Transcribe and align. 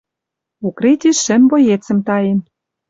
Укрытиш 0.67 1.17
шӹм 1.25 1.41
боецӹм 1.49 1.99
таен». 2.07 2.39